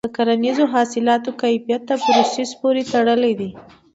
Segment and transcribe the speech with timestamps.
[0.07, 3.49] د کرنیزو حاصلاتو کیفیت د پروسس پورې تړلی دی.